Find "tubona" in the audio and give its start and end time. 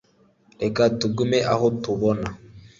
1.83-2.27